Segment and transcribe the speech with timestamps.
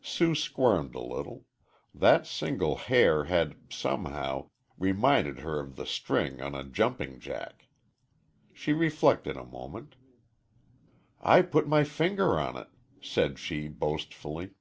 [0.00, 1.44] Sue squirmed a little.
[1.94, 7.66] That single hair had, somehow, reminded her of the string on a jumping jack.
[8.54, 9.96] She reflected a moment,
[11.20, 12.68] "I put my finger on it,"
[13.02, 14.52] said she, boastfully.